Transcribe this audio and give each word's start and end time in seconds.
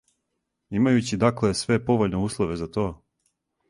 Имајући 0.79 1.21
дакле 1.25 1.53
све 1.61 1.79
повољне 1.91 2.27
услове 2.31 2.63
за 2.65 2.73
то 2.79 2.91